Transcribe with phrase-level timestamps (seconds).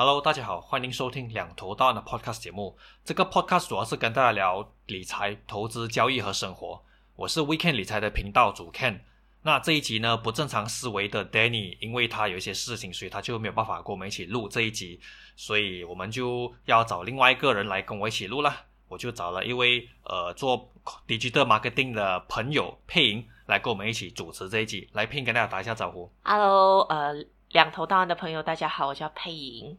[0.00, 2.78] Hello，大家好，欢迎收听两头大的 Podcast 节目。
[3.04, 6.80] 这个 Podcast 主要是跟大家聊理财、投资、交易和生活。
[7.16, 9.00] 我是 Weekend 理财的频道主 Ken。
[9.42, 15.00] 那这一集呢，不正常思维的 Danny，因为他有一些事情，所以他就没有办法跟我们一起录这一集，
[15.34, 18.54] 所以我们就要找另外一个人来跟我一起录了。
[18.86, 20.72] 我就找了一位呃做
[21.08, 24.88] digital marketing 的朋友佩莹来跟我们一起主持这一集。
[24.92, 26.08] 来，佩莹跟大家打一下招呼。
[26.22, 27.12] Hello，呃，
[27.48, 29.76] 两头大案的朋友，大家好，我叫佩莹。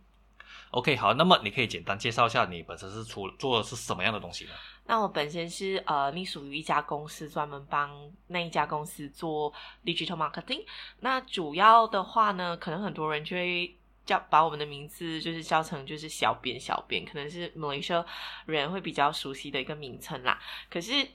[0.72, 4.52] OK，好，那么你可以简单介绍一下你本身是出做的是什么样的东西呢？
[4.86, 7.92] 那我本身是呃，隶属于一家公司，专门帮
[8.28, 9.54] 那一家公司做
[9.86, 10.64] digital marketing。
[11.00, 18.04] 那主要的话呢，可能很多人就会叫把我们的名字就是叫成就是小编，小编可能是 Malaysia
[18.46, 20.40] 人会比较熟悉的一个名称啦。
[20.70, 21.07] 可是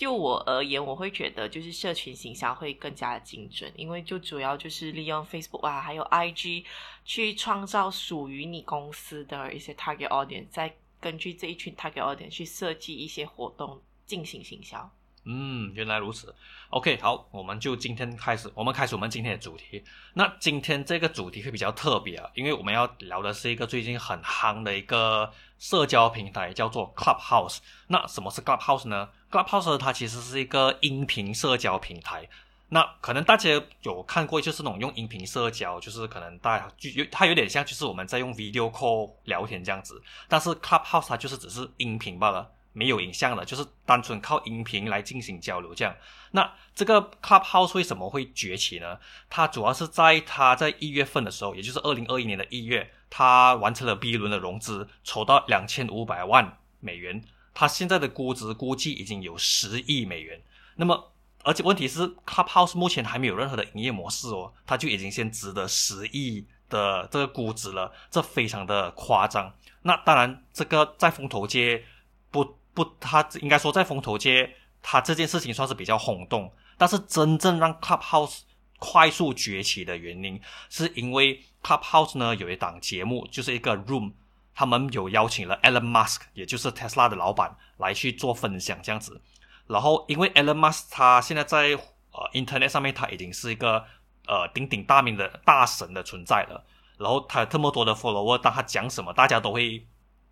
[0.00, 6.64] 就我而言，我会觉得就是社群形象会更加精准，因为就主要就是利用 Facebook 啊，还有 IG
[7.04, 14.90] 去创造属于你公司的一些 target audience，再根据这一群 target audience 去设计一些活动进行行销。
[15.24, 16.34] 嗯，原来如此。
[16.70, 19.82] OK，好，我们就今天开始，我们开始我们今天的主题。
[20.14, 27.58] 那今天这个主题会比较特别啊，因为我们要聊的是一个最近很夯的一个社交平台，叫做 Clubhouse。
[27.88, 32.28] 那什么是 Clubhouse 呢？Clubhouse 它其实是一个音频社交平台。
[32.72, 33.50] 那可能大家
[33.82, 40.00] 有看过，就是那种用音频社交，就是可能大家就有它有点像，就是我们在用 video call 聊天这样子。
[40.28, 42.48] 但是 Clubhouse 它就是只是音频罢了。
[42.72, 45.94] 没有影像的，就是单纯靠音频来进行交流这样。
[46.30, 48.98] 那这个 Clubhouse 为什么会崛起呢？
[49.28, 57.24] 它主要是在它在一月份的时候，也就是二零二一年的一月，它完成了 B 轮的融资，筹到两千五百万美元。
[57.52, 60.40] 它现在的估值估计已经有十亿美元。
[60.76, 69.52] 那么，而且问题是 Clubhouse 目前还没有任何的营业模式哦，它就已经先值得十亿的这个估值了，这非常的夸张。
[69.82, 71.84] 那当然，这个在风投界
[72.30, 72.59] 不。
[72.84, 76.50] 不，他应该说在风投界，他这件事情算是比较轰动。
[76.78, 78.40] 但是真正让 Clubhouse
[78.78, 84.12] 快速崛起的原因，是因为 Clubhouse 呢有一档节目，就是一个 Room，
[84.54, 89.20] 他们有邀请了 Elon Musk，也就是 Tesla 的老板来去做分享这样子。
[89.66, 91.78] 然后因为 Elon Musk 他现在在
[92.12, 93.84] 呃 Internet 上面，他已经是一个
[94.26, 96.64] 呃鼎鼎大名的大神的存在了。
[96.96, 99.86] 然后他有这么多的 follower，当他讲什么，大家都会。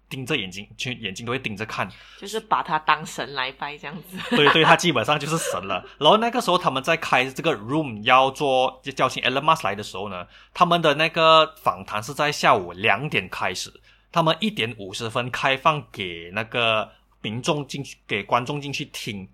[0.08, 1.88] 盯着眼睛，全眼睛都会盯着看，
[2.19, 4.16] 就是把他当神来拜这样子。
[4.34, 5.84] 对对，他基本上就是神了。
[5.98, 13.70] 然后那个时候他们在开这个 room 要做就邀请 Elon Musk 来的时候呢，他们的那个访谈是在下午两点开始，
[14.10, 19.28] 他们一点五十分开放给那个民众进去，给观众进去听，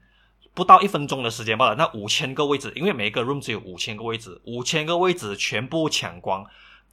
[0.54, 1.74] 不到一分钟的时间罢了。
[1.76, 6.44] 那五千个位置，因为每个 room 只有五千个位置，五千个位置全部抢光。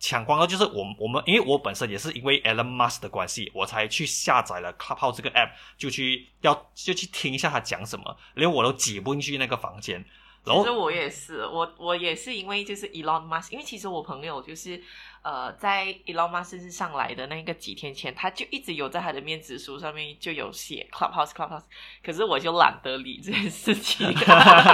[0.02, 10.04] 抢光了，就是我我们，因为我本身也是因为 Elon Musk 的关系，我才去下载了 Clubhouse 这个 app，就去要就去听一下他讲什么，连我都挤不进去那个房间。
[10.44, 14.82] 然后其实我也是，我我也是因为就是 Elon Musk，因为其实我朋友就是
[15.22, 21.64] 呃，在 Elon Musk 是上来的那个几天前，他就一直有在他的面子书上面就有写 Clubhouse Clubhouse，
[22.04, 24.08] 可是我就懒得理这件事情，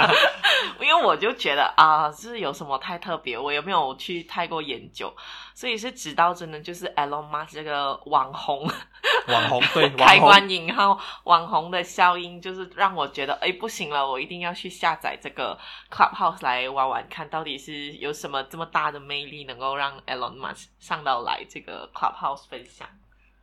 [0.80, 5.14] 因为我就觉得啊，是有什么太特别，我有没有去太过研究，
[5.54, 8.68] 所以是直到真的就是 Elon Musk 这个网红。
[9.28, 15.58] 网红对开关引号网红的效应，就是让我觉得，哎，不行了，我一定要去下载这个
[15.90, 22.88] Clubhouse 来玩玩看，到底是有什么这么大的魅力，能够让 Elon 马上上到来这个 Clubhouse 分享。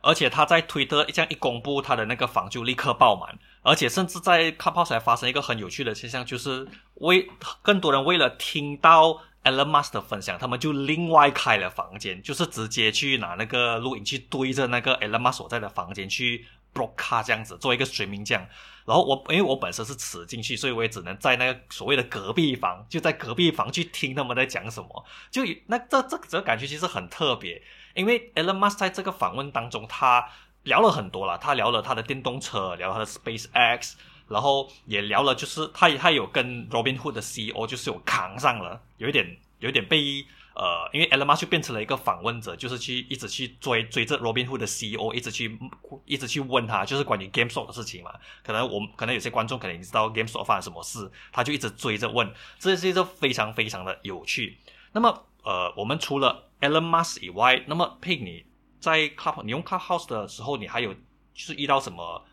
[0.02, 7.28] 而且他在推特这样一公布，他的那个房就立刻爆满，而且甚至在 Clubhouse 还发生一个很有趣的现象，就是为
[7.62, 18.46] 更多人为了听到 Elon Musk 的分享，他们就另外开了房间，就是直接去拿那个录音去对着那个 Elon Musk 所在的房间去 broadcast 这样子，做一个 streaming 这样。
[18.84, 25.04] 然后我因为我本身是吃进去，所以我也只能在那个所谓的隔壁房，就在隔壁房去听他们在讲什么。
[25.30, 27.62] 就那这这这感觉其实很特别，
[27.94, 30.28] 因为 Elon Musk 在这个访问当中，他
[30.64, 33.94] 聊了很多了，他聊了他的电动车，聊他的 SpaceX。
[34.28, 39.24] 然后也聊了，就是他他有跟 Robinhood 的 CEO 就是有扛上了，有一点
[39.60, 40.26] 有一点被
[40.58, 45.58] 呃，因为 Elon Musk 就变成了一个访问者，就是去一直去追追着 Robinhood 的 CEO，一直去
[46.06, 48.10] 一直去问他，就是关于 GameStop 的事情嘛。
[48.42, 54.58] 可能我们可能有些观众可能知道 GameStop 发生什么事，他就一直追着问，这是一个非常非常的有趣。
[54.92, 58.46] 那么呃，我们除了 Elon Musk 以外，那么 Pig 你
[58.80, 61.00] 在 Club 你用 Clubhouse 的时候，你还有就
[61.34, 62.24] 是遇到什么？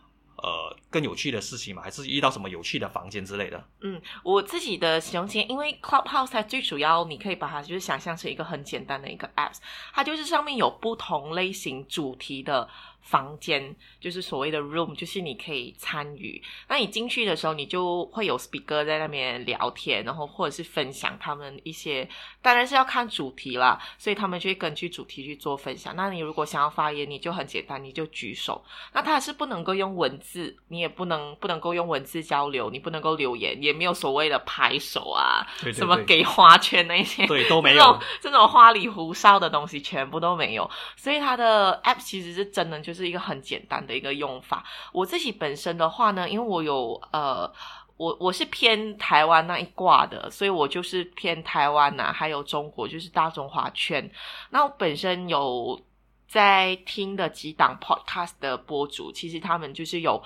[0.44, 1.82] 呃更有趣的事情吗？
[1.82, 3.64] 还是遇到什么有趣的房间之类的？
[3.82, 9.56] 嗯，我自己的使用经验，因为 Clubhouse 它最主要，你可以把它就是想象成一个很简单的一个 app，
[9.94, 12.70] 它就是上面有不同类型主题的。
[13.04, 16.42] 房间就是所谓的 room，就是你可以参与。
[16.70, 22.08] 那你进去的时候，你就会有 speaker 在那边聊天，然后或者是分享他们一些，
[22.44, 25.96] 当然是要看主题啦，所以他们就会根据主题去做分享。
[25.96, 28.64] 那你如果想要发言，你就很简单，你就举手。
[28.94, 40.70] 那它是不能够用文字，你也不能不能够用文字交流，你不能够留言，也没有所谓的拍手啊，什么给花圈那些，对，都没有这种花里胡哨的东西，全部都没有。
[40.96, 42.94] 所以它的 app 其实是真的就。
[42.94, 44.64] 就是一个很简单的一个用法。
[44.92, 47.52] 我自己本身的话呢，因为我有呃，
[47.98, 54.10] 我我是偏台湾那一挂的，所以我就是偏台湾呐，还有中国，就是大中华圈。
[54.50, 55.80] 那我本身有
[56.28, 60.22] 在听的几档 podcast 的播主，其实他们就是有。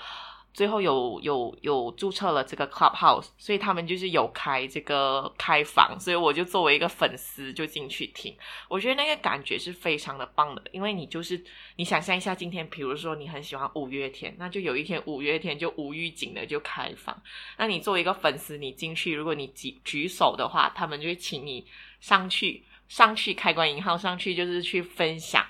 [0.58, 8.36] 最后有有有注册了这个 Clubhouse，所以他们就是有开这个开房，所以我就作为一个粉丝就进去听，
[8.68, 11.40] 我觉得那个感觉是非常的棒的，因为你就是
[11.76, 17.22] 你想象一下，今天比如说你很喜欢五月天，那就有一天五月天就无预警的就开房，
[17.60, 21.68] 那你作为一个粉丝，你进去，如果你举举手的话，他们就会请你
[22.00, 25.46] 上去上去开关银号上去，就是去分享。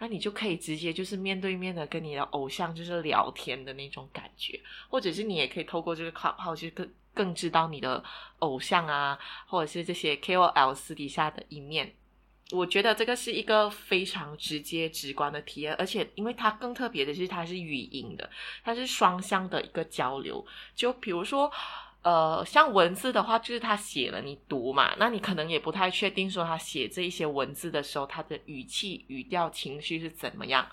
[0.00, 4.58] 那你就可以直接就是面对面的跟你的偶像就是聊天的那种感觉，
[4.88, 8.02] 或者是你也可以透过这个 Clubhouse 更更知道你的
[8.38, 11.94] 偶像啊，或者是这些 KOL 私底下的一面。
[12.50, 18.28] 我觉得这个是一个非常直接直观的体验，而且因为它更特别的是它是语音的，
[18.64, 20.44] 它是双向的一个交流。
[20.74, 21.52] 就比如说。
[22.02, 30.66] 呃，像文字的话，就是他写了，你读嘛，那你可能也不太确定说他写这一些文字的时候，他的语气、语调、情绪是怎么样。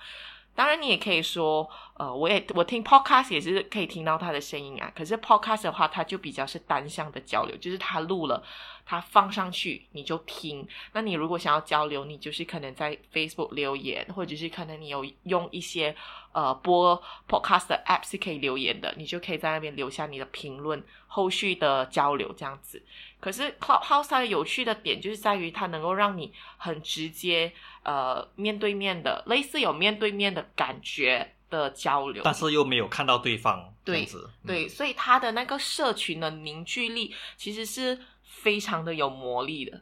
[0.57, 4.91] 当然，你也可以说，呃，我也我听 podcast 也是可以听到他的声音啊。
[4.95, 8.43] 可是 podcast 的话，它就比较是单向的交流，就是他录了，
[8.83, 10.67] 他放上去，你就听。
[10.93, 15.95] 那你如果想要交流，你就是可能在 Facebook 留言，或者是可能你有用一些
[16.31, 16.99] 呃播
[17.29, 22.81] podcast 的 app 是可以留言的，你就可以在那边留下你的评论，后续的交流这样子。
[23.19, 27.53] 可是 Clubhouse 它有趣的点就是在于它能够让你很直接。
[27.87, 34.05] 呃，面对面的，类似有面对面的感觉的交流，但是又没有看到对方，对，
[34.45, 39.81] 对，所以他的那个社群的凝聚力其实是非常的有魔力的。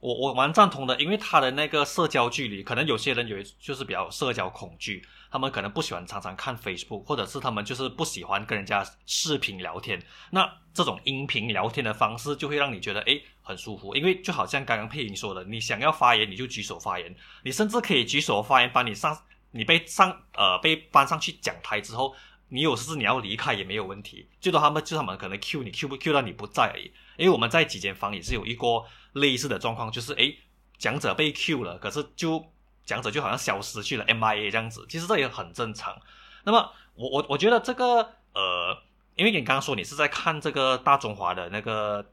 [0.00, 5.02] 我我蛮赞同的，因为他的那个社交距离，可能有些人有就是比较社交恐惧。
[5.36, 10.02] 他们可能不喜欢常常看 Facebook，或者是他们就是不喜欢跟人家视频聊天。
[10.30, 19.14] 那这种音频聊天的方式就会让你觉得诶很舒服，因为就好像刚刚佩莹说的，你想要发言你就举手发言，你甚至可以举手发言，把你上
[19.50, 22.16] 你被上呃被搬上去讲台之后，
[22.48, 24.26] 你有事你要离开也没有问题。
[24.40, 26.90] 最多他们就他们可能 Q 你 Q 不 Q 到你不在而已。
[27.18, 30.38] 因为我们在几间房也是有一个类似的状况，就是诶
[30.78, 32.42] 讲者被 Q 了，可是就。
[32.86, 36.00] 讲者就好像消失去了，MIA 这样子，其实这也很正常。
[36.44, 38.78] 那么，我我我觉得这个呃，
[39.16, 42.12] 因为你刚刚说你是在看这个大中华的那个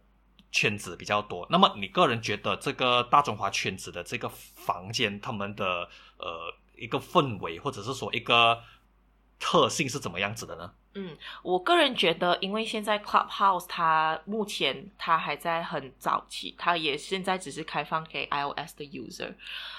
[0.52, 5.88] 圈子比较多，那么你个人觉得这个大中华圈子的这个房间，他们的
[6.18, 8.62] 呃一个氛围，或者是说一个
[9.40, 10.74] 特性是怎么样子的呢？
[10.96, 19.34] 嗯，我个人觉得，因为现在 Clubhouse 它目前它还在很早期，它也现在只是开放给 iOS 的 user，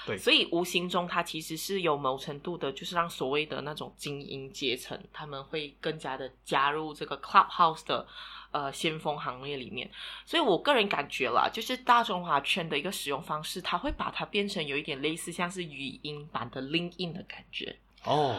[0.05, 8.05] 对，所以无形中它其实是有某程度的，就是让所谓的那种精英阶层，他们会更加的加入这个 Clubhouse 的
[8.51, 9.89] 呃先锋行列里面。
[10.25, 18.35] 所以我个人感觉啦，就是大中华圈的一个使用方式，它会把它变成有一点类似像是语音版的 LinkedIn 的感觉哦。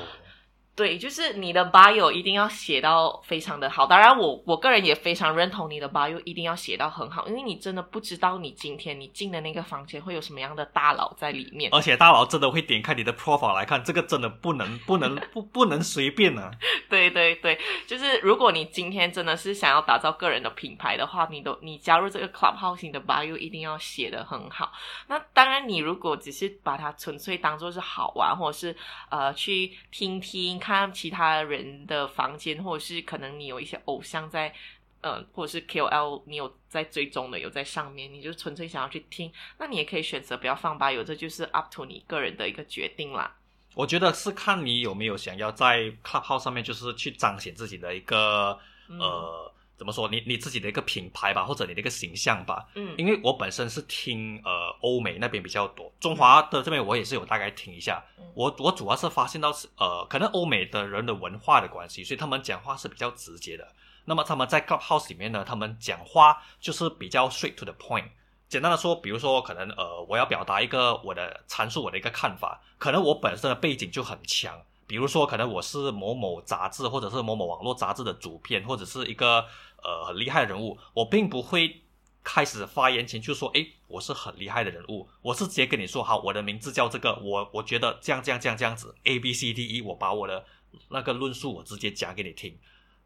[0.76, 3.87] 对，就是你的 bio 一定要写到非常的好。
[3.87, 11.71] 当然，我我个人也非常认同你的 bio 一定要写到很好，因为你真的不知道你今天你进的那个房间会有什么样的大佬在里面。
[11.73, 16.50] 而且大佬真的会点开你的 profile 来看，这个真的不能不能 不不能随便啊。
[16.90, 24.71] 对对对，就是如果你今天真的是想要打造个人的品牌的话，你都你加入这个 clubhouse 你的 bio 一定要写的很好。
[25.06, 28.76] 那当然，你如果只是把它纯粹当做是好玩，或者是
[29.09, 30.61] 呃去听听。
[30.66, 34.52] 看其他人的房间，或者是可能你有一些偶像在，
[35.00, 43.37] 呃，或者是 KOL，你有在追踪的，有在上面，你就纯粹想要去听，那你也可以选择不要放吧，有这就是 up to 你个人的一个决定啦。
[43.75, 48.58] 我觉得是看你有没有想要在 Clubhouse 上面，就是去彰显自己的一个
[48.88, 52.66] 呃怎么说你你自己的一个品牌吧，或者你的一个形象吧。
[52.75, 58.02] 嗯因为我本身是听呃欧美那边比较多，中华的这边我也是有大概听一下。
[58.18, 63.66] 嗯我我主要是发现到是呃，可能欧美的人的文化的关系，所以他们讲话是比较直接的。
[64.04, 68.04] 那么他们在 Clubhouse 里面呢，他们讲话就是比较 straight to the point。
[68.49, 74.56] 简单的说，比如说可能呃，我要表达一个我的阐述我的一个看法，可能我本身的背景就很强，
[74.87, 79.45] 比如说可能我是某某杂志或者是某某网络杂志的主编，或者是一个
[79.83, 81.83] 呃很厉害的人物，我并不会
[82.23, 90.45] 开始发言前就说，诶，我是很厉害的人物，我是直接跟你说，好，我的名字叫这个，我我觉得这样这样这样这样子，A B C D E，我把我的
[90.90, 92.59] 那个论述我直接讲给你听。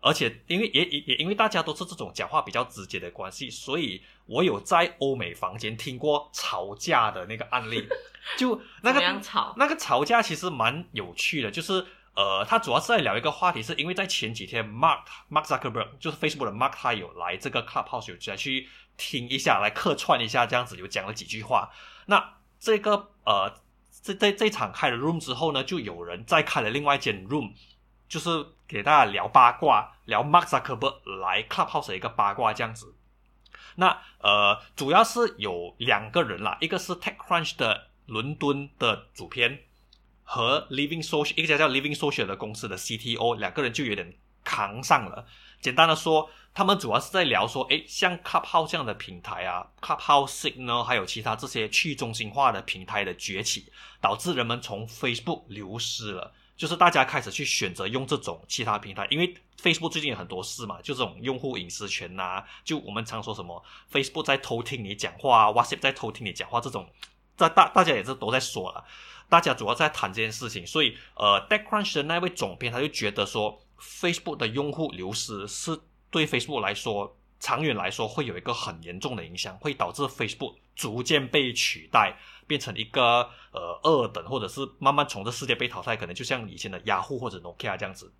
[0.02, 7.86] 而且因为也也也因为大家都是这种讲话比较直接的关系，所以我有在欧美房间听过吵架的那个案例，
[8.38, 9.00] 就那个？
[9.56, 21.70] 那个吵架其实蛮有趣的，就是呃，他主要是在聊一个话题，是因为在前几天，Mark Mark Zuckerberg 就是 Facebook 的 Mark，他有来这个 Clubhouse 有来去听一下，来客串一下，这样子有讲了几句话。
[22.06, 23.54] 那这个呃，
[24.02, 27.52] 这这这场开了 room 之后呢，就有人再开了另外一间 room，
[28.08, 32.94] 就是给大家聊八卦，聊 Mark Zuckerberg 来 Clubhouse 的一个八卦这样子。
[33.76, 39.60] 那呃，主要是有两个人啦，一个是 TechCrunch 的伦敦的主编
[40.32, 45.26] 和 Living Social 一个家叫 Living Social 的公司的 CTO，两个人就有点扛上了。
[45.60, 56.32] 简单的说，他们主要是在聊说，诶，像 Clubhouse 这样的平台啊，Clubhouse Signal 还有其他这些去中心化的平台的崛起，导致人们从 Facebook 流失了。
[56.56, 63.60] 就是大家开始去选择用这种其他平台，因为 Facebook 最近有很多事嘛，就这种用户隐私权呐、就我们常说什么
[63.90, 66.88] Facebook 在偷听你讲话啊，WhatsApp 在偷听你讲话这种，
[67.36, 68.84] 在大大家也是都在说了，
[69.30, 88.12] 大家主要在谈这件事情，所以呃，TechCrunch 的那位总编他就觉得说，Facebook 的用户流失是对 Facebook 来说长远来说会有一个很严重的影响，会导致 Facebook 逐渐被取代，变成一个呃二等，或者是慢慢从这世界被淘汰，可能就像以前的雅虎或者 Nokia 这样子。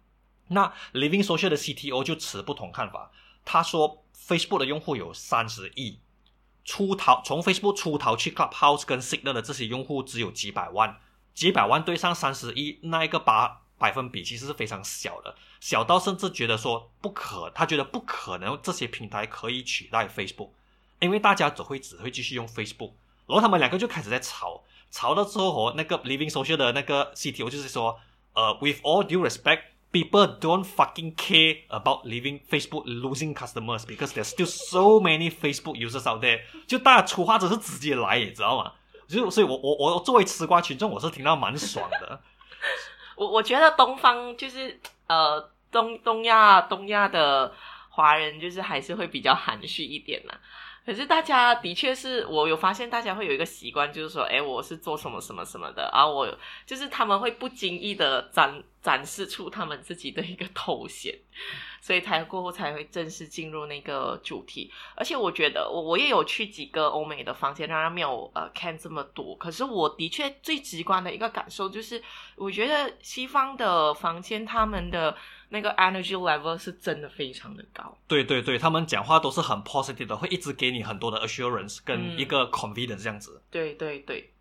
[0.48, 3.10] 那 Living Social 的 CTO 就持不同看法，
[3.44, 5.98] 他说 Facebook 的用户有三十亿，
[6.64, 10.98] 出逃从 Facebook 出逃去 Clubhouse 跟 Signal 的这些用户只有几百万，
[11.34, 20.50] 几百万对上三十亿，那一个八百分比其实是非常小的，小到甚至觉得说不可，他觉得不可能这些平台可以取代 Facebook，
[21.00, 22.92] 因为大家只会只会继续用 Facebook，
[23.26, 27.98] 然后他们两个就开始在吵，吵到之后哦，那个 Living Social 的那个 CTO 就是说，
[28.34, 29.62] 呃，with all due respect。
[29.92, 36.06] People don't fucking care about leaving Facebook losing customers because there's still so many Facebook users
[36.08, 36.42] out there。
[36.68, 38.72] 就大家出话只是直接来，你知道吗？
[39.08, 42.20] 就所以我，我我作为吃瓜群众，我是听到蛮爽的。
[43.16, 47.52] 我我觉得东方就是呃东东亚东亚的
[47.88, 50.38] 华人就是还是会比较含蓄一点啦。
[50.90, 61.16] 可是大家的确是我有发现，大家会有一个习惯，就是说，哎，我是做什么什么什么的，然后我就是他们会不经意的展展示出他们自己的一个头衔，
[61.80, 64.68] 所以才过后才会正式进入那个主题。
[64.96, 72.02] 而且我觉得我我也有去几个欧美的房间，当然没有呃看这么多，可是我的确最直观的一个感受就是，
[72.34, 75.16] 我觉得西方的房间他们的
[75.50, 77.96] 那个 energy level 是真的非常的高。
[78.06, 83.42] 对对对，他们讲话都是很 positive 的，会一直给你很多的 assurance 跟嗯一个 confidence 这样子。
[83.50, 84.32] 对对对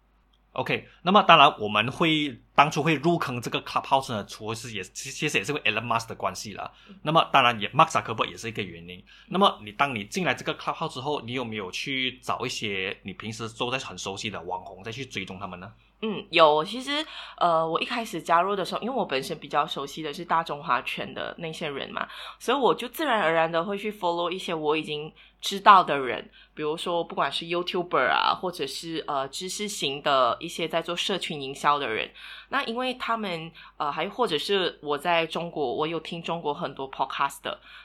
[0.53, 6.69] ，OK，那么当然我们会当初会入坑这个 Clubhouse 呢，除了是也其其实也是因为 Elon Musk 的关系啦。
[7.03, 9.01] 那么当然也 Mark Zuckerberg 也是一个原因。
[9.29, 15.71] 那么你当你进来这个 Clubhouse 之后，你有没有去找一些你平时都在很熟悉的网红再去追踪他们呢？
[16.01, 16.63] 嗯，有。
[16.65, 17.05] 其实，
[17.37, 22.07] 呃，我一开始加入的时候，因为我本身比较熟悉的是大中华圈的那些人嘛，
[22.39, 25.11] 所以我就自然而然的会去 follow 一些我已经
[25.41, 32.09] 知道的人，比如说不管是 YouTuber 啊，或者是呃知识型的一些在做社群营销的人。
[32.49, 37.39] 那因为他们呃，还或者是我在中国，我有听中国很多 podcast，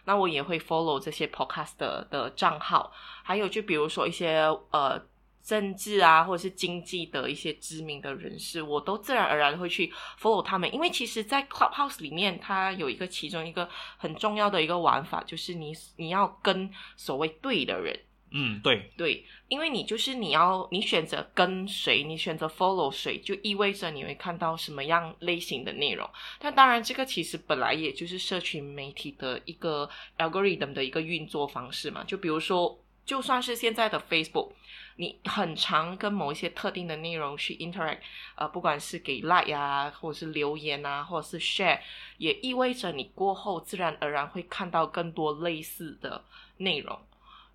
[0.04, 2.92] 那我也会 follow 这些 podcast 的账号，
[3.23, 4.38] 还有就比如说一些
[4.71, 5.00] 呃。
[5.44, 13.68] 政治啊，或者是经济的一些知名的人士，我都自然而然会去 follow 他们，因为其实，在 Clubhouse 里面，它有一个其中一个
[13.99, 17.94] 很重要的一个玩法，就是你你要跟所谓对的人，
[18.36, 26.08] 嗯，对，对，因为你就是你要你选择跟谁，你选择 follow 谁，就意味着你会看到什么样类型的内容。
[26.40, 29.88] 但当然，这个其实本来也就是社群媒体的一个
[30.18, 32.02] algorithm 的一个运作方式嘛。
[32.02, 32.76] 就比如说，
[33.06, 34.50] 就算是现在的 Facebook，
[34.96, 37.98] 你很常跟某一些特定的内容去 interact，
[38.34, 41.78] 呃，不管是给 like 啊，或者是留言啊，或者是 share，
[42.18, 46.24] 也意味着你过后自然而然会看到更多类似的
[46.56, 46.98] 内容。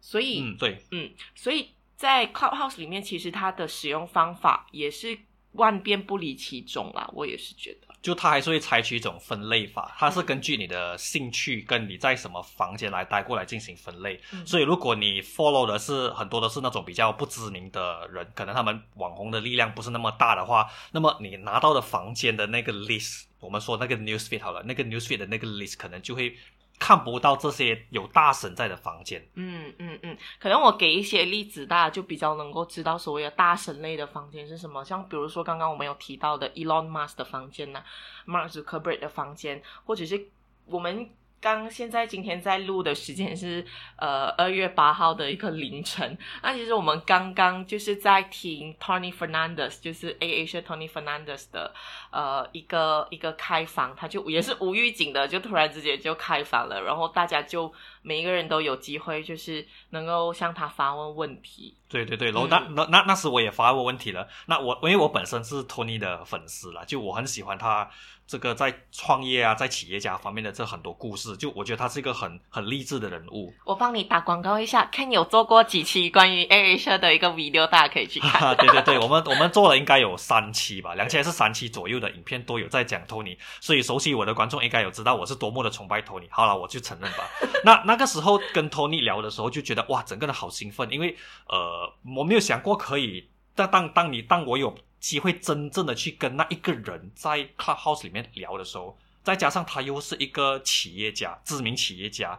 [0.01, 5.17] 所以，嗯，对，嗯，所以在 Clubhouse 里面，其实它的使用方法也是
[5.53, 7.09] 万变不离其宗啦。
[7.13, 7.87] 我也是觉得。
[8.01, 14.17] 就它还是会采取一种分类法，它是根据你的兴趣跟你在什么房间来待过来进行分类。
[14.45, 26.37] 所以如果你 follow 的是很多的是那种比较不知名的人，可能他们网红的力量不是那么大的话，那么你拿到的房间的那个 list，我们说那个 newsfeed 好了，那个 newsfeed 的那个 list 可能就会。
[26.79, 29.23] 看不到这些有大神在的房间。
[29.35, 34.83] 嗯嗯嗯，可能我给一些例子，大家就比较能够知道所谓的大神类的房间是什么。
[34.83, 37.83] 像比如说刚刚我们有提到的 Elon Musk 的房间呐
[38.25, 40.29] ，Mark Zuckerberg 的房间，或者是
[40.65, 41.09] 我们。
[41.41, 46.17] 刚现在今天在录的时间是呃二月八号的一个凌晨。
[46.43, 51.73] 那其实我们刚刚就是在听 Tony Fernandez，就是 A Asia Tony Fernandez 的
[52.11, 61.75] 呃一个一个开房，他就也是无预警的，就突然之间就开房了，然后大家就每一个人都有机会，就是能够向他发问问题。
[61.89, 64.27] 对对对，然后那那那那时我也发过问题了。
[64.45, 67.89] 那我因为我本身是 Tony 的粉丝了，就我很喜欢他。
[68.29, 73.51] 这个在创业啊，在企业家方面的这很多故事，就我觉得他是一个很很励志的人物。
[73.65, 78.53] 我帮你打广告一下，看有做过几期关于 Asia 的一个 video，大家可以去看。
[78.57, 86.27] 对对对，我们我们做了应该有三期吧，两期还是三期左右的影片都有在讲 Tony，所以熟悉我的观众应该有知道我是多么的崇拜 Tony。
[86.29, 87.29] 好了，我就承认吧。
[87.65, 91.15] 那那个时候跟 Tony 聊的时候，就觉得哇，整个人好兴奋，因为
[91.47, 94.77] 呃，我没有想过可以，当当当你当我有。
[94.99, 102.37] 机会真正的去跟那一个人在 Clubhouse 里面聊的时候，再加上他又是一个企业家，知名企业家，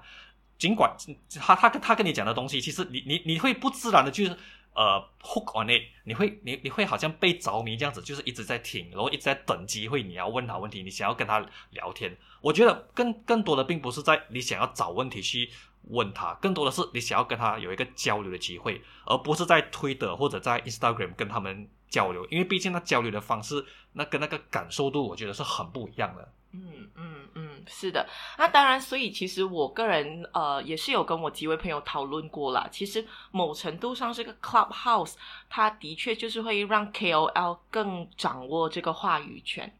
[0.58, 0.94] 尽管
[1.40, 4.36] 他他跟他跟你讲的东西，其实你你你会不自然的，就是
[4.74, 12.16] 呃 hook on it，你会你你会好像被着迷这样子，就是一直在听，然后一直在等机会，你要问他问题，你想要跟他聊天。
[12.40, 15.50] 我觉得更更多的并不是在你想要找问题去
[15.88, 21.68] 问他，更多的是你想要跟他有一个交流的机会，而不是在推特或者在 Instagram 跟他们。
[21.90, 26.32] 交流，因为毕竟那交流的方式，那跟那个感受度，我觉得是很不一样的。
[26.52, 28.06] 嗯嗯嗯，是的。
[28.38, 32.68] 那当然，所以其实我个人呃也是有跟我几位朋友讨论过啦。
[32.70, 35.14] 其实某程度上，这个 Clubhouse
[35.48, 39.72] 它的确就是会让 KOL 更掌握这个话语权，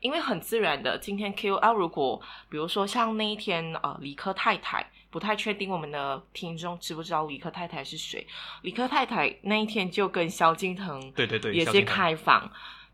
[0.00, 4.88] 因为很自然的，今天 KOL 如果比如说像那一天呃李克太太。
[5.12, 8.26] 不太确定我们的听众知不知道李克太太是谁？
[8.62, 12.50] 李克太太那一天就跟萧敬腾对对对也是开房，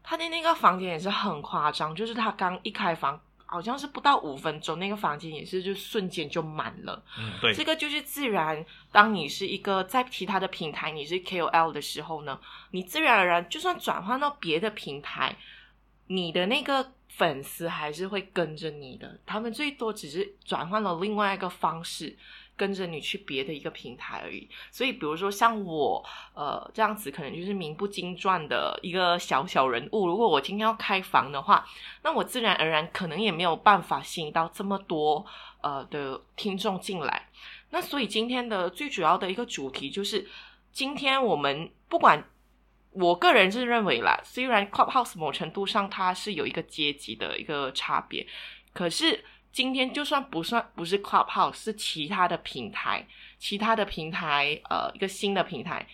[0.09, 7.03] 他的那个房间也是很夸张，就是他刚一开房，好像是不到五分钟，那个房间也是就瞬间就满了。
[7.19, 8.65] 嗯，对，这个就是自然。
[8.91, 12.41] 当你是一个在其他的平台你是 KOL 的时候呢，
[12.71, 15.37] 你自然而然就算转换到别的平台，
[16.07, 16.93] 你的那个。
[17.11, 22.17] 粉丝还是会跟着你的，他们最多只是转换了另外一个方式，
[22.59, 24.47] 跟着你去别的一个平台而已。
[24.71, 30.07] 所以，比如说像我，呃，这样子可能就是名不经传的一个小小人物。
[30.07, 31.65] 如果我今天要开房的话，
[32.03, 35.25] 那我自然而然可能也没有办法吸引到这么多
[35.63, 37.29] 呃的听众进来。
[37.71, 40.29] 那所以今天的最主要的一个主题就是，
[40.73, 42.23] 今天我们不管。
[42.93, 48.27] 我个人是认为啦，虽然 Clubhouse 某程度上它是有一个阶级的一个差别，
[48.73, 49.25] 可是
[49.59, 53.05] 今天就算不算不是 Clubhouse，是其他的平台，
[53.41, 55.85] 其他的平台，呃，一个新的平台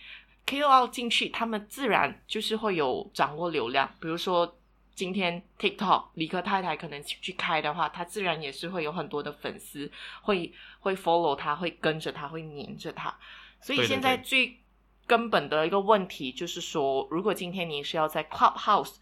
[0.45, 3.89] ，KOL 进去，他们自然就是会有掌握流量。
[3.99, 4.55] 比如说
[4.93, 13.17] 今天 TikTok 李克太太可能去开的话，他自然也是会有很多的粉丝会会 follow 他，会跟着他，会黏着他。
[13.59, 14.59] 所以现在最。
[15.07, 18.95] 根本的一个问题就是说，如果今天你是要在 Clubhouse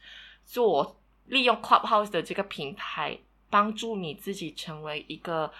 [0.45, 3.17] 做利用 Clubhouse 的这个平台，
[3.53, 5.51] 帮助你自己成为一个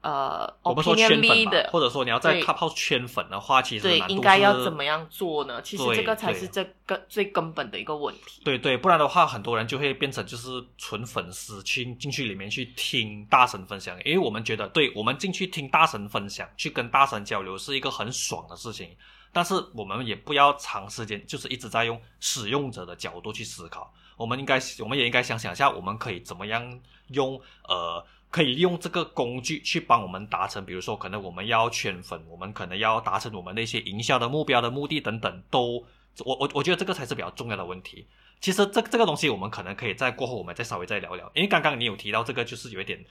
[0.00, 5.60] 呃，我们说圈粉吧，或者说你要在 Clubhouse 圈粉的话，其实对应该要怎么样做呢？
[5.62, 8.42] 其实这个才是这个最根本的一个问题。
[8.44, 18.96] 对对，不然的话，很多人就会变成就是纯粉丝去进去里面去听大神分享，因为我们觉得，对我们进去听大神分享，去跟大神交流是一个很爽的事情。
[19.32, 23.92] 但是我们也不要长时间，就是一直在用使用者的角度去思考。
[24.16, 35.84] 我们应该，我们也应该想想一下，我们可以怎么样用呃，可以用这个工具去帮我们达成，比如说可能我们要圈粉，我们可能要达成我们那些营销的目标的目的等等，都
[36.24, 38.06] 我我我觉得这个才是比较重要的问题。
[38.40, 43.04] 其实这这个东西我们可能可以在过后我们再稍微再聊聊，因为刚刚你有提到这个，就是有一点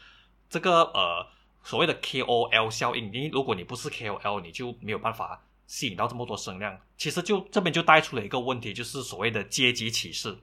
[0.49, 1.25] 这个呃
[1.63, 5.41] 所谓的 KOL 效应，因为如果你不是 KOL，你就没有办法。
[5.67, 6.77] 吸引到这么多声量？
[6.97, 10.37] 其实就这边就带出了一个问题，就是所谓的阶级歧视。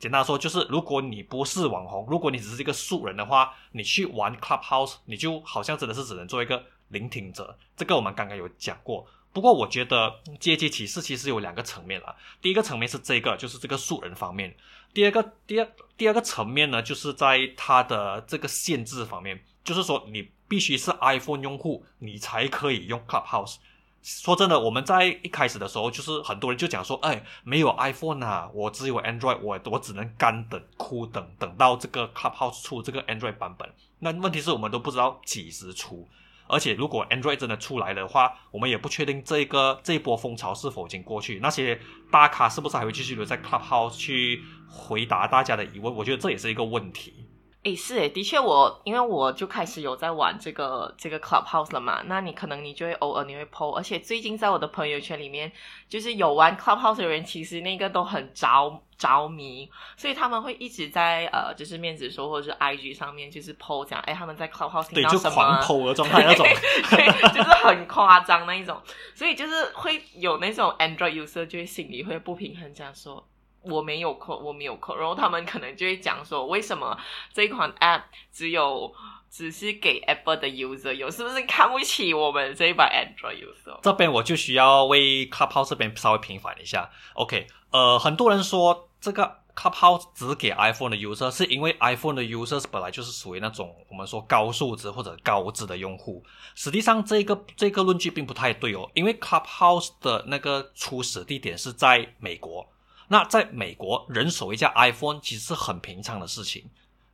[0.00, 7.54] 简单说，就是如果你不是网红，如果你只是一个素人的话，你去玩 Clubhouse，你就好像真的是只能做一个聆听者。
[7.76, 9.06] 这个我们刚刚有讲过。
[9.32, 12.16] 不过我觉得阶级歧视其实有两个层面了。
[12.40, 14.50] 第一个层面是这个，就是这个素人方面；
[14.94, 23.56] 第二个，第二第二个层面呢，就是在它的这个限制方面，就是说你必须是 iPhone 用户，你才可以用 Clubhouse。
[24.02, 33.68] 说真的，我们在一开始的时候，就是很多人就讲说，哎，没有 iPhone 啊，我只有 Android，我我只能干等、哭等，等到这个 Clubhouse 出这个 Android 版本。
[33.98, 36.08] 那问题是我们都不知道几时出，
[36.46, 41.78] 而且如果 Android 真的出来的话，我们也不确定这个这一波风潮是否已经过去，那些
[42.10, 45.94] 大咖是不是还会继续留在 Clubhouse 去回答大家的疑问？
[45.94, 47.26] 我觉得这也是一个问题。
[47.62, 55.52] 诶，是诶，的确，我因为我就开始有在玩这个这个 Clubhouse 了嘛，那你可能你就会偶尔你会 PO，而且最近在我的朋友圈里面，
[55.86, 59.68] 就是有玩 Clubhouse 的人，其实那个都很着着迷，
[59.98, 66.46] 所以他们会一直在呃，就是面子书或者是 IG 上面就是 PO 讲，哎，他们在 Clubhouse 听到什么，狂 PO 的状态那种，
[66.90, 68.80] 对，就是很夸张那一种，
[69.14, 73.26] 所以就是会有那种 Android user 就会心里会不平衡，这样说。
[73.62, 76.98] 我没有扣，我没有扣，然后他们可能就会讲说，为什么
[77.32, 78.92] 这一款 App 只有
[79.30, 83.78] 只是给 Apple 的 user 有，是不是看不起我们这一把 Android user？
[83.82, 86.90] 这边我就需要为 Clubhouse 这边稍微平反一下。
[87.14, 96.24] OK，呃，很多人说这个 Clubhouse 只给 iPhone 的 user，是因为 iPhone 的 users 本来就是属于那种我们说高素质或者高质的用户。
[96.54, 102.66] 实际上，这个这个论据并不太对哦，因为 Clubhouse 的那个初始地点是在美国。
[103.12, 106.64] 那在美国，人手一架 iPhone 其实是很平常的事情，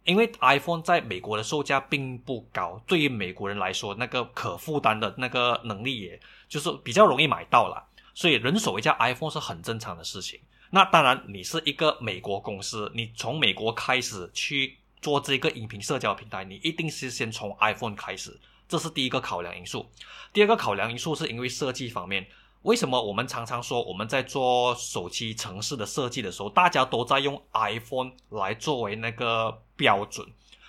[0.04, 7.82] 因为 iPhone 在美国的售价并不高，对于美国人来说，那个可负担的那个能力，也就是比较容易买到了，
[8.12, 10.38] 所以人手一架 iPhone 是很正常的事情。
[10.68, 19.90] 那当然，你是一个美国公司，你从美国开始去做这个音频社交平台，你一定是先从 iPhone 开始，这是第一个考量因素。
[20.34, 22.26] 第二个考量因素是因为设计方面。
[22.66, 30.26] 为什么我们常常说我们在做手机城市的设计的时候，大家都在用 iPhone 来作为那个标准？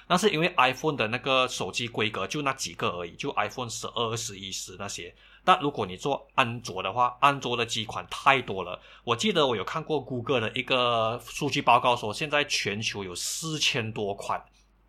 [0.07, 5.13] 那是因为 iPhone 的那个手机规格就那几个而已，就 iPhone 十二、十一、十那些。
[5.43, 8.79] 但如果你做安卓的话，安卓的机款太多了。
[9.03, 14.39] 我记得我有看过谷歌的一个数据报告，说现在全球有四千多款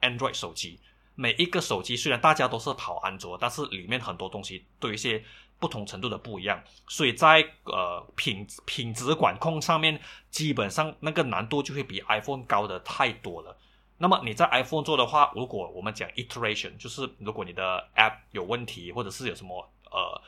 [0.03, 0.79] Android 手机，
[1.15, 5.25] 每一个手机虽然大家都是跑安卓，但是里面很多东西都有一些。
[5.59, 13.57] 不同程度的不一样，所以在呃品品质管控上面，基本上那个难度就会比 iPhone 高的太多了。
[13.97, 20.23] 那么你在 iPhone 做的话，如果我们讲 iteration，就是如果你的 App 有问题，或者是有什么呃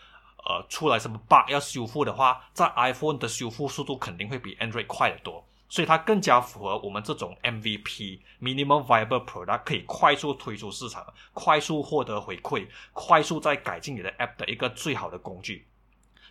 [0.44, 5.46] 呃出来什么 bug 要修复的话，在 iPhone 的修复速度肯定会比 Android 快得多。
[5.70, 15.68] 所以它更加符合我们这种 MVP minimum viable product 可以快速推出市场、快速获得回馈、快速再改进你的 app 的一个最好的工具。